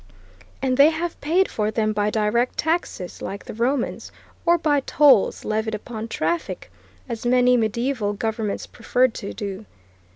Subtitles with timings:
[0.63, 4.11] And they have paid for them by direct taxes, like the Romans,
[4.47, 6.71] or by tolls levied upon traffic,
[7.07, 9.67] as many mediaeval governments preferred to do.